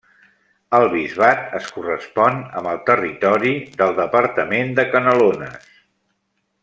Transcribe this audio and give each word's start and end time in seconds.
El 0.77 0.85
bisbat 0.93 1.51
es 1.59 1.67
correspon 1.75 2.41
amb 2.61 2.71
el 2.71 2.81
territori 2.87 3.53
del 3.83 3.95
departament 4.01 4.73
de 4.81 4.87
Canelones. 4.97 5.71